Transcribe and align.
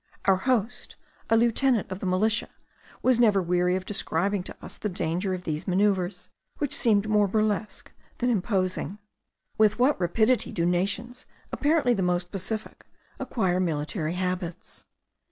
Our 0.25 0.37
host, 0.37 0.95
a 1.29 1.37
lieutenant 1.37 1.91
of 1.91 1.99
the 1.99 2.07
militia, 2.07 2.49
was 3.03 3.19
never 3.19 3.39
weary 3.39 3.75
of 3.75 3.85
describing 3.85 4.41
to 4.45 4.57
us 4.59 4.79
the 4.79 4.89
danger 4.89 5.35
of 5.35 5.43
these 5.43 5.67
manoeuvres, 5.67 6.29
which 6.57 6.75
seemed 6.75 7.07
more 7.07 7.27
burlesque 7.27 7.91
than 8.17 8.31
imposing. 8.31 8.97
With 9.59 9.77
what 9.77 10.01
rapidity 10.01 10.51
do 10.51 10.65
nations, 10.65 11.27
apparently 11.51 11.93
the 11.93 12.01
most 12.01 12.31
pacific, 12.31 12.87
acquire 13.19 13.59
military 13.59 14.13
habits! 14.15 14.87